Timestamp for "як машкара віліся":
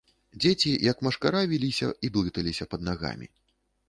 0.91-1.89